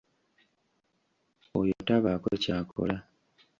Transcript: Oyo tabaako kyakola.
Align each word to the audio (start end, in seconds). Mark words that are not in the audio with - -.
Oyo 1.59 1.75
tabaako 1.87 2.29
kyakola. 2.43 2.95